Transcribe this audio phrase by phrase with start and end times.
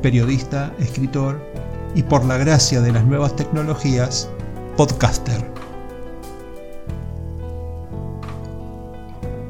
[0.00, 1.40] periodista, escritor
[1.94, 4.30] y por la gracia de las nuevas tecnologías,
[4.76, 5.44] podcaster.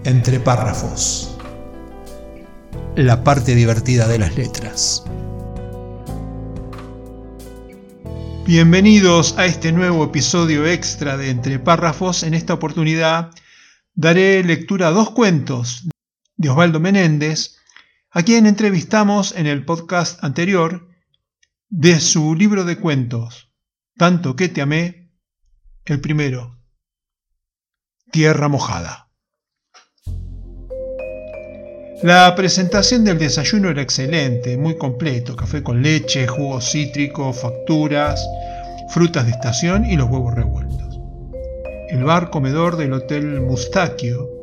[0.04, 1.36] Entre párrafos.
[2.96, 5.04] La parte divertida de las letras.
[8.46, 12.24] Bienvenidos a este nuevo episodio extra de Entre párrafos.
[12.24, 13.30] En esta oportunidad
[13.94, 15.86] daré lectura a dos cuentos
[16.36, 17.59] de Osvaldo Menéndez,
[18.12, 20.88] a quien entrevistamos en el podcast anterior
[21.68, 23.50] de su libro de cuentos,
[23.96, 25.12] Tanto que te amé,
[25.84, 26.58] el primero,
[28.10, 29.10] Tierra mojada.
[32.02, 38.26] La presentación del desayuno era excelente, muy completo, café con leche, jugo cítrico, facturas,
[38.88, 40.98] frutas de estación y los huevos revueltos.
[41.90, 44.39] El bar comedor del Hotel Mustaquio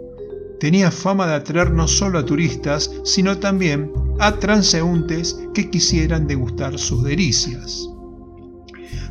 [0.60, 6.78] tenía fama de atraer no solo a turistas, sino también a transeúntes que quisieran degustar
[6.78, 7.88] sus delicias.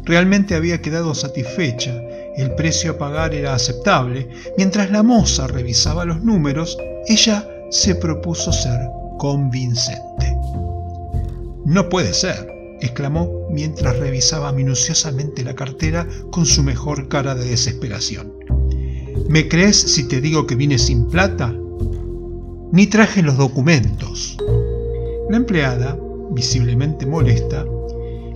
[0.05, 1.93] Realmente había quedado satisfecha,
[2.37, 6.77] el precio a pagar era aceptable, mientras la moza revisaba los números,
[7.09, 8.79] ella se propuso ser
[9.19, 10.37] convincente.
[11.65, 12.49] No puede ser,
[12.81, 18.33] exclamó mientras revisaba minuciosamente la cartera con su mejor cara de desesperación.
[19.29, 21.53] ¿Me crees si te digo que vine sin plata?
[22.71, 24.37] Ni traje los documentos.
[25.29, 25.99] La empleada,
[26.31, 27.65] visiblemente molesta,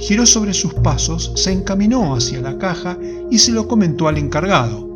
[0.01, 2.99] giró sobre sus pasos, se encaminó hacia la caja
[3.31, 4.89] y se lo comentó al encargado.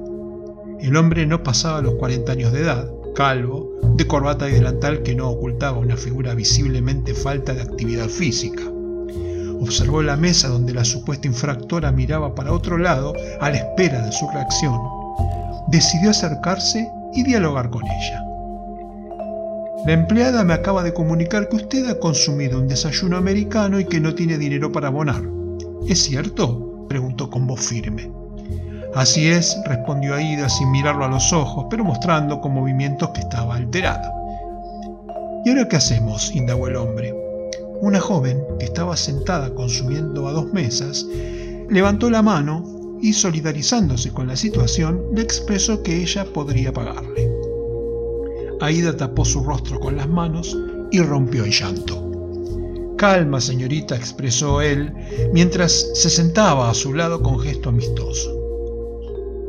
[0.80, 5.14] El hombre no pasaba los 40 años de edad, calvo, de corbata y delantal que
[5.14, 8.64] no ocultaba una figura visiblemente falta de actividad física.
[9.60, 14.10] Observó la mesa donde la supuesta infractora miraba para otro lado a la espera de
[14.10, 15.03] su reacción
[15.68, 18.24] decidió acercarse y dialogar con ella.
[19.86, 24.00] La empleada me acaba de comunicar que usted ha consumido un desayuno americano y que
[24.00, 25.22] no tiene dinero para abonar.
[25.86, 26.86] ¿Es cierto?
[26.88, 28.10] preguntó con voz firme.
[28.94, 33.56] Así es, respondió Aida sin mirarlo a los ojos, pero mostrando con movimientos que estaba
[33.56, 34.10] alterada.
[35.44, 36.34] ¿Y ahora qué hacemos?
[36.34, 37.14] indagó el hombre.
[37.82, 41.04] Una joven, que estaba sentada consumiendo a dos mesas,
[41.68, 42.64] levantó la mano
[43.04, 47.30] y solidarizándose con la situación, le expresó que ella podría pagarle.
[48.62, 50.56] Aida tapó su rostro con las manos
[50.90, 52.94] y rompió en llanto.
[52.96, 54.90] Calma, señorita, expresó él,
[55.34, 58.34] mientras se sentaba a su lado con gesto amistoso.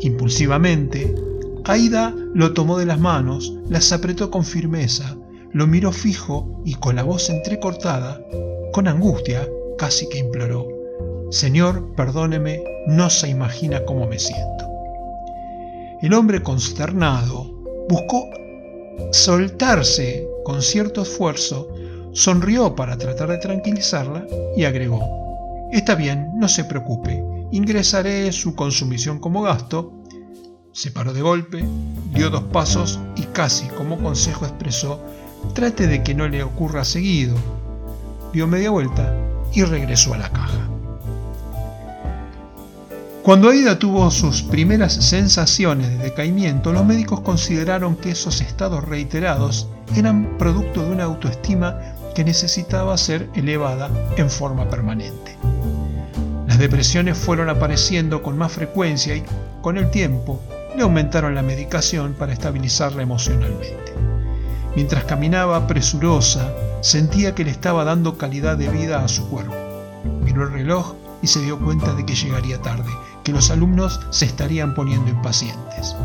[0.02, 1.16] Impulsivamente,
[1.64, 5.16] Aida lo tomó de las manos, las apretó con firmeza,
[5.54, 8.22] lo miró fijo y con la voz entrecortada,
[8.74, 10.75] con angustia, casi que imploró.
[11.36, 14.70] Señor, perdóneme, no se imagina cómo me siento.
[16.02, 17.52] El hombre consternado
[17.90, 18.30] buscó
[19.12, 21.68] soltarse con cierto esfuerzo,
[22.14, 24.26] sonrió para tratar de tranquilizarla
[24.56, 25.02] y agregó,
[25.74, 27.22] Está bien, no se preocupe,
[27.52, 29.92] ingresaré su consumición como gasto.
[30.72, 31.66] Se paró de golpe,
[32.14, 35.02] dio dos pasos y casi como consejo expresó,
[35.54, 37.36] trate de que no le ocurra seguido.
[38.32, 39.14] Dio media vuelta
[39.54, 40.75] y regresó a la caja.
[43.26, 49.68] Cuando Aida tuvo sus primeras sensaciones de decaimiento, los médicos consideraron que esos estados reiterados
[49.96, 51.80] eran producto de una autoestima
[52.14, 55.36] que necesitaba ser elevada en forma permanente.
[56.46, 59.24] Las depresiones fueron apareciendo con más frecuencia y
[59.64, 60.40] con el tiempo
[60.76, 63.96] le aumentaron la medicación para estabilizarla emocionalmente.
[64.76, 69.56] Mientras caminaba presurosa, sentía que le estaba dando calidad de vida a su cuerpo.
[70.24, 72.92] Miró el reloj y se dio cuenta de que llegaría tarde
[73.26, 75.96] que los alumnos se estarían poniendo impacientes.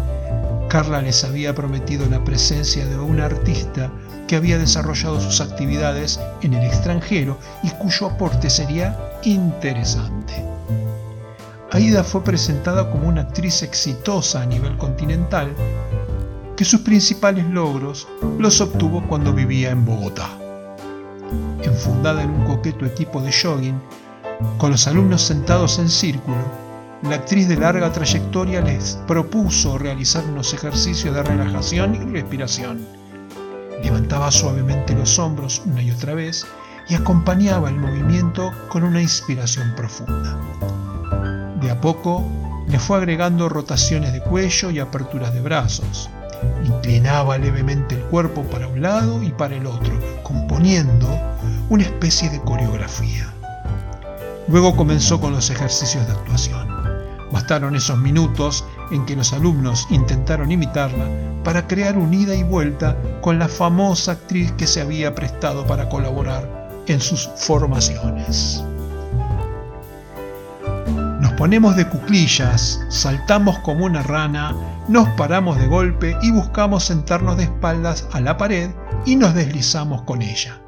[0.69, 3.93] Carla les había prometido la presencia de un artista
[4.27, 10.33] que había desarrollado sus actividades en el extranjero y cuyo aporte sería interesante.
[11.73, 15.53] Aida fue presentada como una actriz exitosa a nivel continental,
[16.57, 18.09] que sus principales logros
[18.39, 20.31] los obtuvo cuando vivía en Bogotá.
[21.63, 23.81] Enfundada en un coqueto equipo de jogging,
[24.57, 26.70] con los alumnos sentados en círculo,
[27.03, 32.87] la actriz de larga trayectoria les propuso realizar unos ejercicios de relajación y respiración.
[33.83, 36.47] Levantaba suavemente los hombros una y otra vez
[36.89, 40.39] y acompañaba el movimiento con una inspiración profunda.
[41.61, 42.23] De a poco
[42.69, 46.11] le fue agregando rotaciones de cuello y aperturas de brazos.
[46.65, 49.93] Inclinaba levemente el cuerpo para un lado y para el otro,
[50.23, 51.09] componiendo
[51.71, 53.33] una especie de coreografía.
[54.49, 56.70] Luego comenzó con los ejercicios de actuación.
[57.33, 61.07] Bastaron esos minutos en que los alumnos intentaron imitarla
[61.45, 65.89] para crear un ida y vuelta con la famosa actriz que se había prestado para
[65.89, 68.65] colaborar en sus formaciones.
[71.21, 74.55] Nos ponemos de cuclillas, saltamos como una rana,
[74.89, 78.71] nos paramos de golpe y buscamos sentarnos de espaldas a la pared
[79.07, 80.61] y nos deslizamos con ella.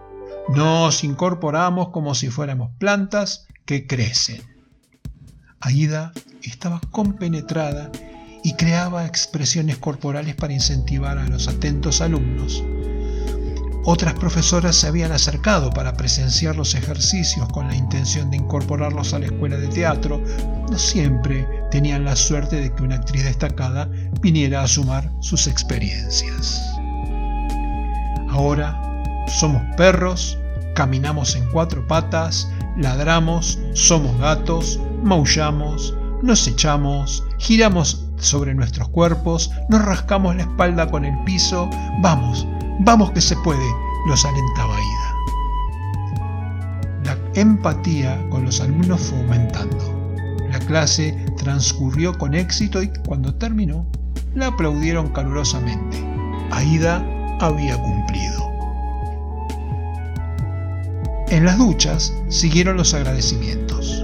[0.48, 4.51] Nos incorporamos como si fuéramos plantas que crecen.
[5.62, 6.12] Aida
[6.42, 7.90] estaba compenetrada
[8.42, 12.64] y creaba expresiones corporales para incentivar a los atentos alumnos.
[13.84, 19.20] Otras profesoras se habían acercado para presenciar los ejercicios con la intención de incorporarlos a
[19.20, 20.20] la escuela de teatro.
[20.70, 23.88] No siempre tenían la suerte de que una actriz destacada
[24.20, 26.60] viniera a sumar sus experiencias.
[28.30, 28.80] Ahora
[29.28, 30.38] somos perros,
[30.74, 39.84] caminamos en cuatro patas, ladramos, somos gatos, maullamos, nos echamos, giramos sobre nuestros cuerpos, nos
[39.84, 41.68] rascamos la espalda con el piso,
[42.00, 42.46] vamos,
[42.80, 43.66] vamos que se puede,
[44.06, 45.14] los alentaba Ida.
[47.04, 50.00] La empatía con los alumnos fue aumentando.
[50.50, 53.86] La clase transcurrió con éxito y cuando terminó,
[54.34, 56.06] la aplaudieron calurosamente.
[56.50, 57.04] Aida
[57.40, 58.50] había cumplido.
[61.28, 64.01] En las duchas siguieron los agradecimientos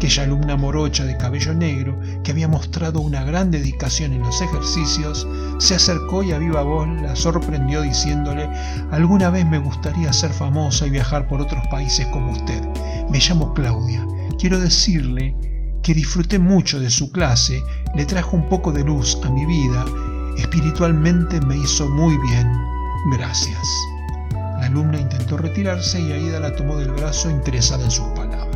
[0.00, 5.28] aquella alumna morocha de cabello negro que había mostrado una gran dedicación en los ejercicios,
[5.58, 8.48] se acercó y a viva voz la sorprendió diciéndole,
[8.92, 12.66] alguna vez me gustaría ser famosa y viajar por otros países como usted.
[13.10, 14.02] Me llamo Claudia.
[14.38, 15.36] Quiero decirle
[15.82, 17.62] que disfruté mucho de su clase,
[17.94, 19.84] le trajo un poco de luz a mi vida,
[20.38, 22.50] espiritualmente me hizo muy bien.
[23.18, 23.68] Gracias.
[24.32, 28.49] La alumna intentó retirarse y Aida la tomó del brazo interesada en sus palabras.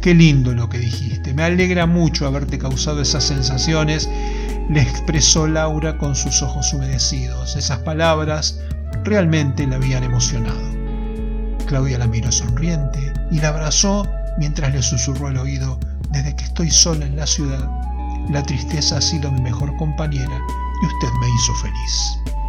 [0.00, 4.08] Qué lindo lo que dijiste, me alegra mucho haberte causado esas sensaciones,
[4.70, 7.54] le expresó Laura con sus ojos humedecidos.
[7.56, 8.58] Esas palabras
[9.04, 10.58] realmente la habían emocionado.
[11.66, 14.08] Claudia la miró sonriente y la abrazó
[14.38, 15.78] mientras le susurró al oído,
[16.10, 17.68] desde que estoy sola en la ciudad,
[18.30, 20.40] la tristeza ha sido mi mejor compañera
[20.82, 22.39] y usted me hizo feliz.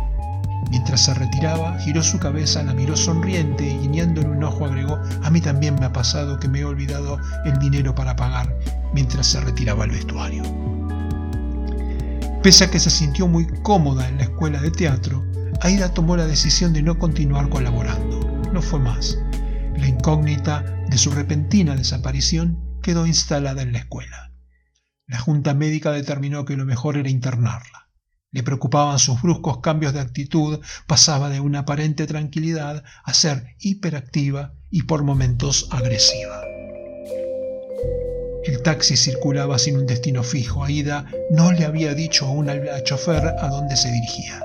[0.71, 5.29] Mientras se retiraba, giró su cabeza, la miró sonriente y guiñándole un ojo agregó, a
[5.29, 8.56] mí también me ha pasado que me he olvidado el dinero para pagar
[8.94, 10.44] mientras se retiraba al vestuario.
[12.41, 15.25] Pese a que se sintió muy cómoda en la escuela de teatro,
[15.59, 18.21] Aida tomó la decisión de no continuar colaborando.
[18.53, 19.19] No fue más.
[19.75, 24.31] La incógnita de su repentina desaparición quedó instalada en la escuela.
[25.06, 27.81] La junta médica determinó que lo mejor era internarla.
[28.33, 34.54] Le preocupaban sus bruscos cambios de actitud, pasaba de una aparente tranquilidad a ser hiperactiva
[34.69, 36.42] y por momentos agresiva.
[38.45, 40.63] El taxi circulaba sin un destino fijo.
[40.63, 44.42] Aida no le había dicho aún al chofer a dónde se dirigía.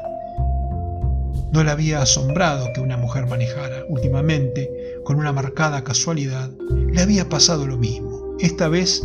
[1.53, 3.85] No le había asombrado que una mujer manejara.
[3.89, 4.69] Últimamente,
[5.05, 6.51] con una marcada casualidad,
[6.93, 8.37] le había pasado lo mismo.
[8.41, 9.01] Esta vez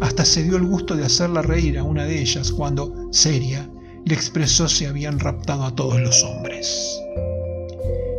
[0.00, 3.70] hasta se dio el gusto de hacerla reír a una de ellas cuando, seria,
[4.04, 7.00] le expresó si habían raptado a todos los hombres.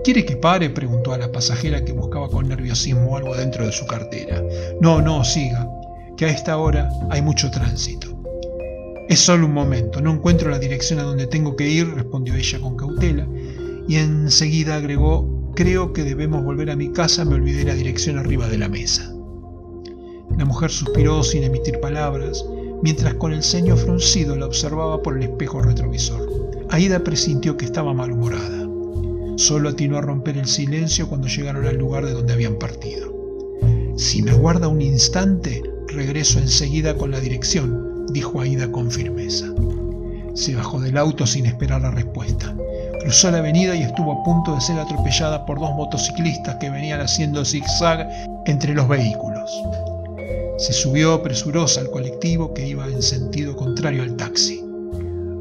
[0.04, 0.70] ¿Quiere que pare?
[0.70, 4.44] preguntó a la pasajera que buscaba con nerviosismo algo dentro de su cartera.
[4.82, 5.68] No, no, siga,
[6.18, 8.16] que a esta hora hay mucho tránsito.
[9.10, 12.60] Es solo un momento, no encuentro la dirección a donde tengo que ir, respondió ella
[12.60, 13.28] con cautela,
[13.88, 18.48] y enseguida agregó, creo que debemos volver a mi casa, me olvidé la dirección arriba
[18.48, 19.12] de la mesa.
[20.38, 22.44] La mujer suspiró sin emitir palabras,
[22.86, 26.30] mientras con el ceño fruncido la observaba por el espejo retrovisor.
[26.70, 28.70] Aida presintió que estaba malhumorada.
[29.38, 33.12] Solo atinó a romper el silencio cuando llegaron al lugar de donde habían partido.
[33.98, 39.48] Si me aguarda un instante, regreso enseguida con la dirección, dijo Aida con firmeza.
[40.36, 42.56] Se bajó del auto sin esperar la respuesta.
[43.02, 47.02] Cruzó la avenida y estuvo a punto de ser atropellada por dos motociclistas que venían
[47.02, 48.08] haciendo zigzag
[48.46, 49.50] entre los vehículos.
[50.58, 54.64] Se subió presurosa al colectivo que iba en sentido contrario al taxi.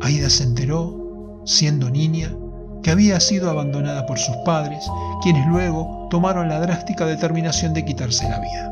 [0.01, 2.37] Aida se enteró, siendo niña,
[2.83, 4.85] que había sido abandonada por sus padres,
[5.23, 8.71] quienes luego tomaron la drástica determinación de quitarse la vida.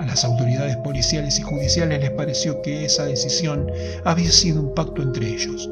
[0.00, 3.70] A las autoridades policiales y judiciales les pareció que esa decisión
[4.04, 5.68] había sido un pacto entre ellos.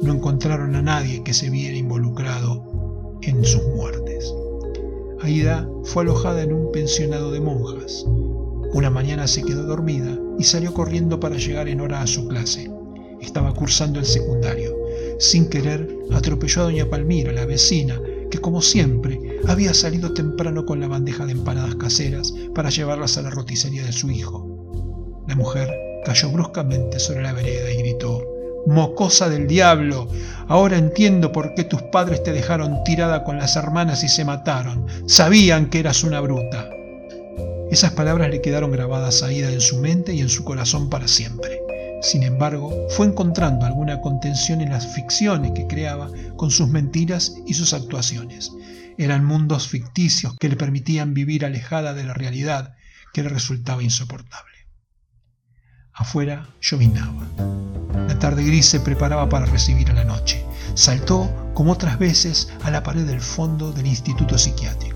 [0.00, 2.64] No encontraron a nadie que se viera involucrado
[3.22, 4.32] en sus muertes.
[5.22, 8.06] Aida fue alojada en un pensionado de monjas.
[8.76, 12.70] Una mañana se quedó dormida y salió corriendo para llegar en hora a su clase.
[13.22, 14.76] Estaba cursando el secundario.
[15.18, 17.98] Sin querer, atropelló a doña Palmira, la vecina,
[18.30, 23.22] que como siempre había salido temprano con la bandeja de empanadas caseras para llevarlas a
[23.22, 25.24] la roticería de su hijo.
[25.26, 25.70] La mujer
[26.04, 28.22] cayó bruscamente sobre la vereda y gritó,
[28.66, 30.06] Mocosa del diablo,
[30.48, 34.84] ahora entiendo por qué tus padres te dejaron tirada con las hermanas y se mataron.
[35.06, 36.75] Sabían que eras una bruta.
[37.70, 41.08] Esas palabras le quedaron grabadas a Ida en su mente y en su corazón para
[41.08, 41.60] siempre.
[42.00, 47.54] Sin embargo, fue encontrando alguna contención en las ficciones que creaba con sus mentiras y
[47.54, 48.52] sus actuaciones.
[48.98, 52.76] Eran mundos ficticios que le permitían vivir alejada de la realidad
[53.12, 54.52] que le resultaba insoportable.
[55.92, 57.26] Afuera llovinaba.
[58.06, 60.44] La tarde gris se preparaba para recibir a la noche.
[60.74, 64.95] Saltó, como otras veces, a la pared del fondo del instituto psiquiátrico.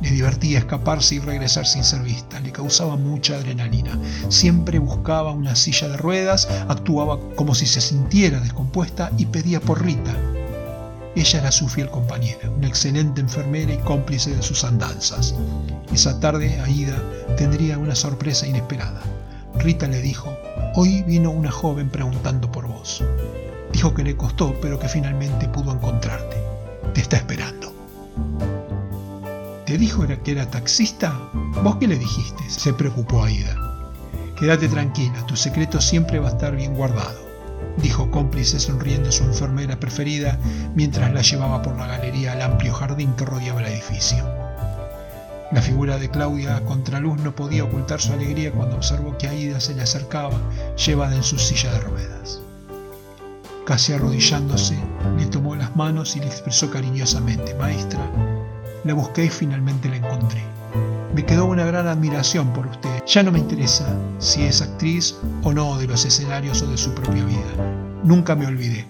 [0.00, 3.98] Le divertía escaparse y regresar sin ser vista, le causaba mucha adrenalina.
[4.28, 9.82] Siempre buscaba una silla de ruedas, actuaba como si se sintiera descompuesta y pedía por
[9.82, 10.14] Rita.
[11.14, 15.34] Ella era su fiel compañera, una excelente enfermera y cómplice de sus andanzas.
[15.90, 17.02] Esa tarde, Aida
[17.38, 19.00] tendría una sorpresa inesperada.
[19.58, 20.36] Rita le dijo,
[20.74, 23.02] hoy vino una joven preguntando por vos.
[23.72, 26.45] Dijo que le costó, pero que finalmente pudo encontrarte.
[29.76, 31.12] ¿Te dijo que era taxista?
[31.62, 32.48] ¿Vos qué le dijiste?
[32.48, 33.54] Se preocupó Aida.
[34.34, 37.20] Quédate tranquila, tu secreto siempre va a estar bien guardado,
[37.76, 40.38] dijo cómplice sonriendo su enfermera preferida
[40.74, 44.24] mientras la llevaba por la galería al amplio jardín que rodeaba el edificio.
[45.52, 49.60] La figura de Claudia a contraluz no podía ocultar su alegría cuando observó que Aida
[49.60, 50.40] se le acercaba,
[50.86, 52.40] llevada en su silla de ruedas.
[53.66, 54.78] Casi arrodillándose,
[55.18, 58.00] le tomó las manos y le expresó cariñosamente, Maestra,
[58.86, 60.42] la busqué y finalmente la encontré.
[61.14, 63.02] Me quedó una gran admiración por usted.
[63.06, 63.86] Ya no me interesa
[64.18, 67.74] si es actriz o no de los escenarios o de su propia vida.
[68.04, 68.86] Nunca me olvidé.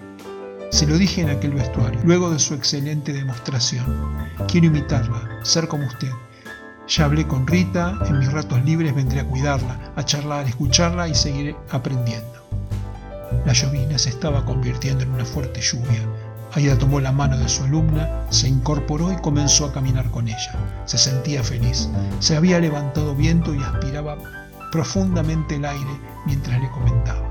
[0.71, 3.87] Se lo dije en aquel vestuario, luego de su excelente demostración.
[4.49, 6.11] Quiero imitarla, ser como usted.
[6.89, 11.09] Ya hablé con Rita, en mis ratos libres vendré a cuidarla, a charlar, a escucharla
[11.09, 12.45] y seguiré aprendiendo.
[13.45, 16.03] La llovina se estaba convirtiendo en una fuerte lluvia.
[16.57, 20.83] Aida tomó la mano de su alumna, se incorporó y comenzó a caminar con ella.
[20.87, 21.91] Se sentía feliz.
[22.19, 24.17] Se había levantado viento y aspiraba
[24.73, 27.31] profundamente el aire mientras le comentaba.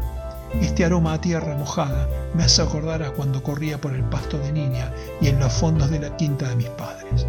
[0.62, 4.52] Este aroma a tierra mojada me hace acordar a cuando corría por el pasto de
[4.52, 7.26] niña y en los fondos de la quinta de mis padres.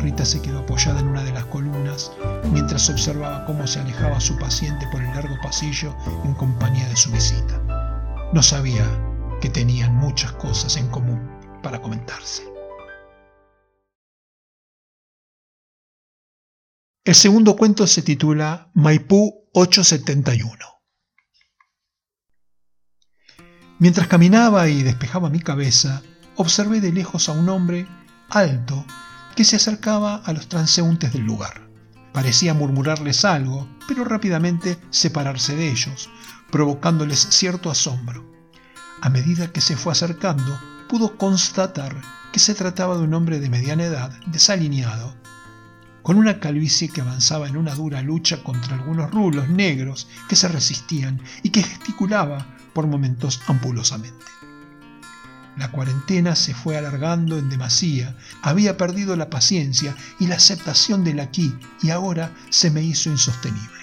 [0.00, 2.12] Rita se quedó apoyada en una de las columnas
[2.52, 7.10] mientras observaba cómo se alejaba su paciente por el largo pasillo en compañía de su
[7.10, 7.58] visita.
[8.34, 8.84] No sabía
[9.44, 11.20] que tenían muchas cosas en común
[11.62, 12.50] para comentarse.
[17.04, 20.48] El segundo cuento se titula Maipú 871.
[23.80, 26.02] Mientras caminaba y despejaba mi cabeza,
[26.36, 27.86] observé de lejos a un hombre
[28.30, 28.86] alto
[29.36, 31.68] que se acercaba a los transeúntes del lugar.
[32.14, 36.08] Parecía murmurarles algo, pero rápidamente separarse de ellos,
[36.50, 38.33] provocándoles cierto asombro.
[39.04, 40.58] A medida que se fue acercando,
[40.88, 42.00] pudo constatar
[42.32, 45.14] que se trataba de un hombre de mediana edad, desalineado,
[46.02, 50.48] con una calvicie que avanzaba en una dura lucha contra algunos rulos negros que se
[50.48, 54.24] resistían y que gesticulaba por momentos ampulosamente.
[55.58, 61.20] La cuarentena se fue alargando en demasía, había perdido la paciencia y la aceptación del
[61.20, 63.82] aquí y ahora se me hizo insostenible.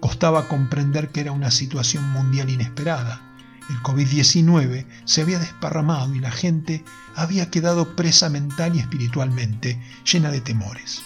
[0.00, 3.27] Costaba comprender que era una situación mundial inesperada.
[3.68, 6.84] El COVID-19 se había desparramado y la gente
[7.14, 11.02] había quedado presa mental y espiritualmente, llena de temores.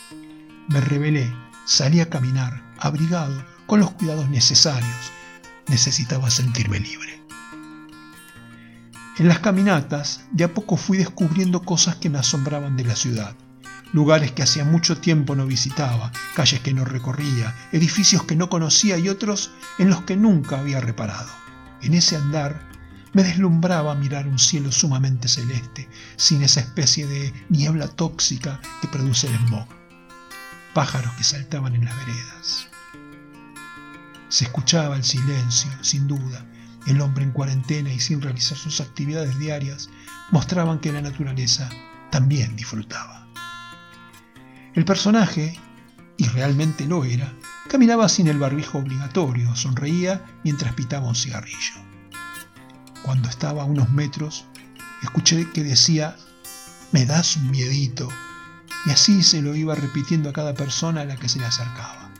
[0.68, 1.32] Me rebelé,
[1.64, 5.12] salí a caminar, abrigado, con los cuidados necesarios.
[5.66, 7.20] Necesitaba sentirme libre.
[9.18, 13.34] En las caminatas, de a poco fui descubriendo cosas que me asombraban de la ciudad.
[13.92, 18.96] Lugares que hacía mucho tiempo no visitaba, calles que no recorría, edificios que no conocía
[18.98, 21.41] y otros en los que nunca había reparado.
[21.82, 22.68] En ese andar
[23.12, 29.26] me deslumbraba mirar un cielo sumamente celeste, sin esa especie de niebla tóxica que produce
[29.26, 29.66] el smog.
[30.74, 32.68] Pájaros que saltaban en las veredas.
[34.28, 36.46] Se escuchaba el silencio, sin duda,
[36.86, 39.90] el hombre en cuarentena y sin realizar sus actividades diarias
[40.30, 41.68] mostraban que la naturaleza
[42.10, 43.28] también disfrutaba.
[44.74, 45.58] El personaje,
[46.16, 47.32] y realmente lo era,
[47.68, 51.74] caminaba sin el barbijo obligatorio, sonreía mientras pitaba un cigarrillo.
[53.02, 54.44] Cuando estaba a unos metros,
[55.02, 56.16] escuché que decía,
[56.92, 58.08] me das un miedito,
[58.86, 62.10] y así se lo iba repitiendo a cada persona a la que se le acercaba.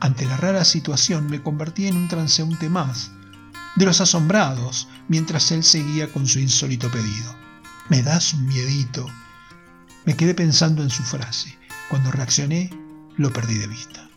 [0.00, 3.10] Ante la rara situación me convertí en un transeúnte más,
[3.76, 7.34] de los asombrados, mientras él seguía con su insólito pedido.
[7.88, 9.06] Me das un miedito.
[10.04, 11.58] Me quedé pensando en su frase.
[11.88, 12.70] Cuando reaccioné,
[13.16, 14.08] lo perdí de vista.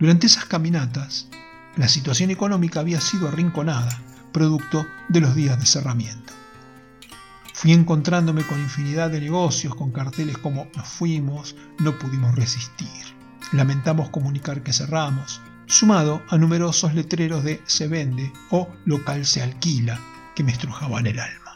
[0.00, 1.28] Durante esas caminatas,
[1.76, 4.00] la situación económica había sido arrinconada,
[4.32, 6.32] producto de los días de cerramiento.
[7.52, 12.88] Fui encontrándome con infinidad de negocios con carteles como nos fuimos, no pudimos resistir,
[13.52, 19.98] lamentamos comunicar que cerramos, sumado a numerosos letreros de se vende o local se alquila
[20.36, 21.54] que me estrujaban el alma.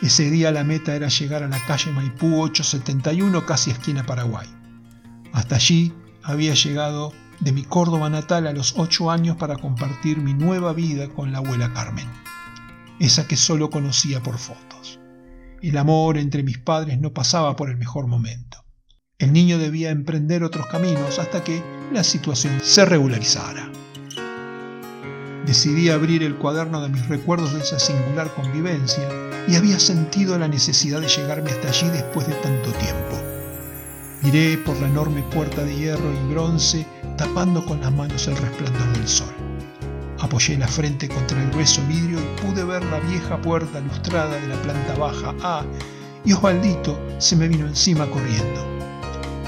[0.00, 4.48] Ese día la meta era llegar a la calle Maipú 871, casi esquina Paraguay.
[5.32, 5.92] Hasta allí
[6.24, 11.08] había llegado de mi Córdoba natal a los ocho años para compartir mi nueva vida
[11.08, 12.08] con la abuela Carmen
[13.02, 15.00] esa que solo conocía por fotos.
[15.60, 18.64] El amor entre mis padres no pasaba por el mejor momento.
[19.18, 21.62] El niño debía emprender otros caminos hasta que
[21.92, 23.70] la situación se regularizara.
[25.44, 29.08] Decidí abrir el cuaderno de mis recuerdos de esa singular convivencia
[29.48, 33.31] y había sentido la necesidad de llegarme hasta allí después de tanto tiempo.
[34.22, 36.86] Miré por la enorme puerta de hierro y bronce
[37.16, 39.34] tapando con las manos el resplandor del sol.
[40.20, 44.46] Apoyé la frente contra el grueso vidrio y pude ver la vieja puerta lustrada de
[44.46, 45.64] la planta baja A
[46.24, 48.64] y Osvaldito se me vino encima corriendo.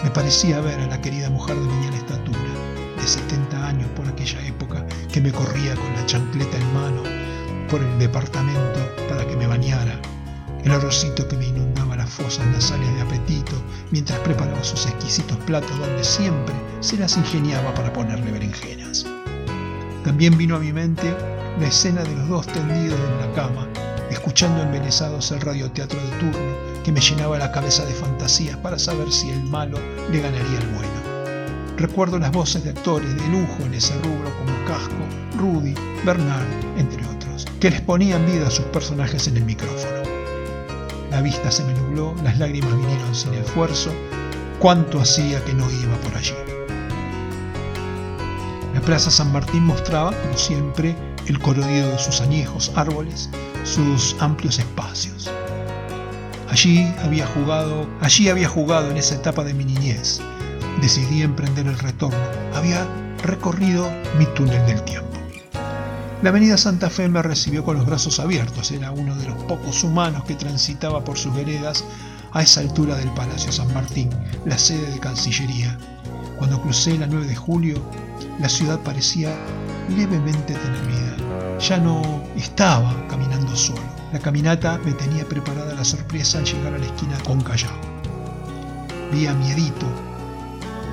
[0.02, 2.38] Me parecía ver a la querida mujer de mediana estatura,
[3.00, 7.02] de 70 años por aquella época, que me corría con la chancleta en mano
[7.70, 10.00] por el departamento para que me bañara,
[10.64, 13.52] el olorcito que me inundaba las fosas nasales de apetito
[13.90, 19.04] mientras preparaba sus exquisitos platos donde siempre se las ingeniaba para ponerle berenjenas.
[20.04, 21.14] También vino a mi mente
[21.60, 23.68] la escena de los dos tendidos en la cama,
[24.10, 29.12] escuchando embelesados el radioteatro de turno que me llenaba la cabeza de fantasías para saber
[29.12, 29.78] si el malo
[30.10, 31.14] le ganaría el bueno.
[31.76, 34.94] Recuerdo las voces de actores de lujo en ese rubro como Casco,
[35.38, 35.74] Rudy,
[36.04, 36.46] Bernard,
[36.78, 40.03] entre otros, que les ponían vida a sus personajes en el micrófono.
[41.14, 43.92] La vista se me nubló, las lágrimas vinieron sin esfuerzo,
[44.58, 46.34] cuánto hacía que no iba por allí.
[48.74, 50.96] La Plaza San Martín mostraba, como siempre,
[51.28, 53.30] el colorido de sus añejos árboles,
[53.62, 55.30] sus amplios espacios.
[56.50, 60.20] Allí había jugado, allí había jugado en esa etapa de mi niñez.
[60.80, 62.18] Decidí emprender el retorno.
[62.56, 62.88] Había
[63.22, 65.13] recorrido mi túnel del tiempo.
[66.24, 68.70] La avenida Santa Fe me recibió con los brazos abiertos.
[68.70, 71.84] Era uno de los pocos humanos que transitaba por sus veredas
[72.32, 74.08] a esa altura del Palacio San Martín,
[74.46, 75.76] la sede de Cancillería.
[76.38, 77.74] Cuando crucé la 9 de julio,
[78.40, 79.36] la ciudad parecía
[79.94, 81.58] levemente tener vida.
[81.58, 82.00] Ya no
[82.36, 83.82] estaba caminando solo.
[84.10, 87.78] La caminata me tenía preparada la sorpresa al llegar a la esquina con Callao.
[89.12, 89.86] Vi a Miedito,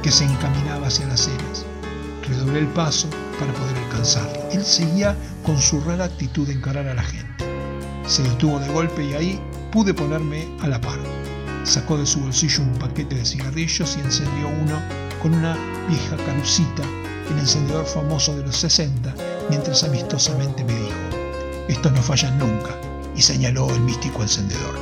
[0.04, 1.71] que se encaminaba hacia las cenas.
[2.32, 4.50] Redoblé el paso para poder alcanzarlo.
[4.52, 7.46] Él seguía con su rara actitud de encarar a la gente.
[8.08, 11.00] Se detuvo de golpe y ahí pude ponerme a la par.
[11.66, 14.82] Sacó de su bolsillo un paquete de cigarrillos y encendió uno
[15.22, 15.58] con una
[15.90, 16.84] vieja carucita
[17.30, 19.14] el encendedor famoso de los 60,
[19.50, 20.98] mientras amistosamente me dijo,
[21.68, 22.76] estos no fallan nunca,
[23.16, 24.80] y señaló el místico encendedor.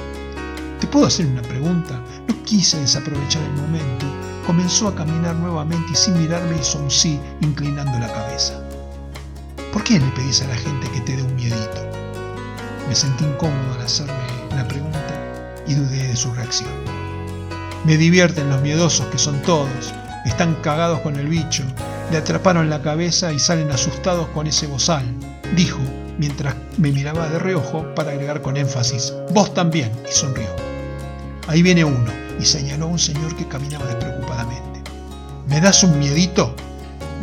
[0.80, 2.02] ¿Te puedo hacer una pregunta?
[2.28, 4.06] No quise desaprovechar el momento.
[4.50, 8.60] Comenzó a caminar nuevamente y sin mirarme hizo un sí, inclinando la cabeza.
[9.72, 11.88] ¿Por qué le pedís a la gente que te dé un miedito?
[12.88, 14.16] Me sentí incómodo al hacerme
[14.56, 15.00] la pregunta
[15.68, 16.72] y dudé de su reacción.
[17.86, 19.94] Me divierten los miedosos que son todos,
[20.26, 21.64] están cagados con el bicho,
[22.10, 25.06] le atraparon la cabeza y salen asustados con ese bozal,
[25.56, 25.78] dijo
[26.18, 30.48] mientras me miraba de reojo para agregar con énfasis, vos también, y sonrió.
[31.48, 34.19] Ahí viene uno, y señaló a un señor que caminaba despreocupadamente.
[35.50, 36.56] ¿Me das un miedito?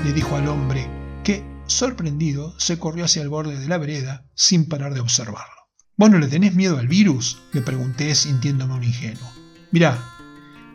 [0.04, 0.88] le dijo al hombre,
[1.22, 5.54] que, sorprendido, se corrió hacia el borde de la vereda sin parar de observarlo.
[5.96, 7.40] ¿Vos no le tenés miedo al virus?
[7.52, 9.30] le pregunté sintiéndome un ingenuo.
[9.70, 9.96] Mirá,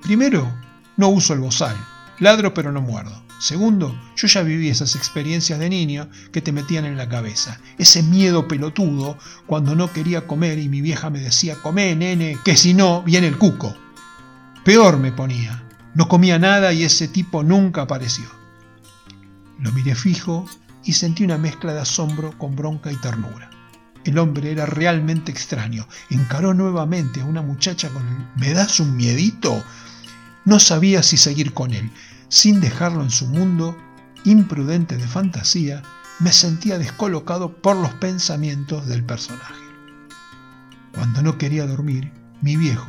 [0.01, 0.49] primero,
[0.95, 1.75] no uso el bozal,
[2.19, 3.21] ladro pero no muerdo.
[3.41, 7.59] Segundo, yo ya viví esas experiencias de niño que te metían en la cabeza.
[7.77, 12.55] Ese miedo pelotudo cuando no quería comer y mi vieja me decía, come nene, que
[12.55, 13.75] si no, viene el cuco.
[14.63, 15.67] Peor me ponía.
[15.93, 18.25] No comía nada y ese tipo nunca apareció.
[19.59, 20.45] Lo miré fijo
[20.83, 23.49] y sentí una mezcla de asombro con bronca y ternura.
[24.03, 25.87] El hombre era realmente extraño.
[26.09, 29.63] Encaró nuevamente a una muchacha con el ¿Me das un miedito?
[30.45, 31.91] No sabía si seguir con él
[32.31, 33.77] sin dejarlo en su mundo
[34.23, 35.83] imprudente de fantasía,
[36.19, 39.61] me sentía descolocado por los pensamientos del personaje.
[40.93, 42.87] Cuando no quería dormir, mi viejo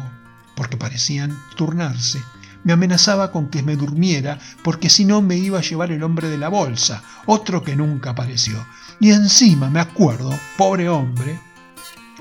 [0.55, 2.23] porque parecían turnarse,
[2.65, 6.29] me amenazaba con que me durmiera, porque si no me iba a llevar el hombre
[6.29, 8.65] de la bolsa, otro que nunca apareció.
[9.01, 11.39] Y encima, me acuerdo, pobre hombre,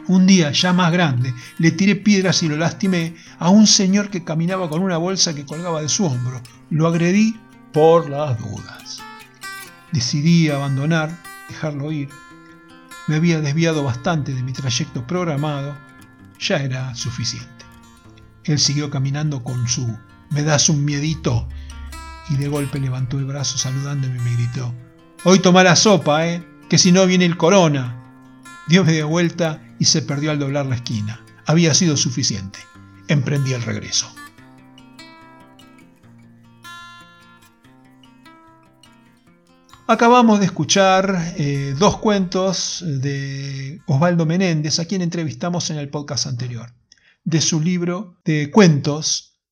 [0.08, 4.24] un día, ya más grande, le tiré piedras y lo lastimé a un señor que
[4.24, 6.42] caminaba con una bolsa que colgaba de su hombro.
[6.70, 7.40] Lo agredí
[7.72, 9.00] por las dudas.
[9.92, 11.16] Decidí abandonar,
[11.50, 12.10] dejarlo ir.
[13.08, 15.78] Me había desviado bastante de mi trayecto programado.
[16.40, 17.66] Ya era suficiente.
[18.44, 19.98] Él siguió caminando con su
[20.32, 21.48] ¿me das un miedito?
[22.30, 24.74] Y de golpe levantó el brazo saludándome y me gritó,
[25.24, 26.44] Hoy toma la sopa, ¿eh?
[26.68, 27.98] Que si no viene el corona.
[28.68, 31.24] Dio media vuelta y se perdió al doblar la esquina.
[31.46, 32.60] Había sido suficiente.
[33.08, 34.12] Emprendí el regreso.
[39.88, 46.28] Acabamos de escuchar eh, dos cuentos de Osvaldo Menéndez, a quien entrevistamos en el podcast
[46.28, 46.74] anterior,
[47.26, 49.31] de su libro de cuentos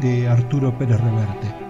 [0.00, 1.64] de Arturo Pérez Reverte.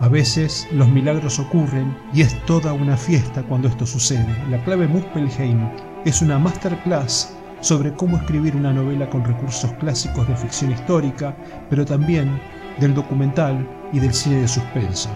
[0.00, 4.26] A veces los milagros ocurren y es toda una fiesta cuando esto sucede.
[4.50, 5.68] La clave Muspelheim
[6.04, 11.36] es una masterclass sobre cómo escribir una novela con recursos clásicos de ficción histórica,
[11.70, 12.40] pero también
[12.80, 15.10] del documental y del cine de suspenso.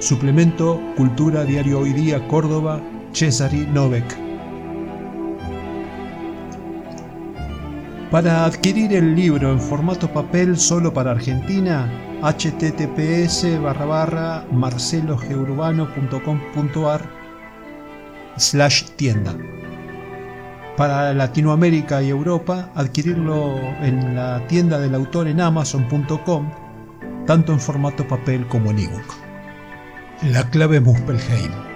[0.00, 2.82] Suplemento Cultura Diario Hoy Día Córdoba,
[3.12, 4.25] Cesari Novek.
[8.16, 11.86] Para adquirir el libro en formato papel solo para Argentina,
[12.22, 17.02] https barra marcelogeurbano.com.ar
[18.38, 19.36] slash tienda.
[20.78, 26.50] Para Latinoamérica y Europa, adquirirlo en la tienda del autor en amazon.com,
[27.26, 29.14] tanto en formato papel como en ebook.
[30.22, 31.75] La clave Muspelheim.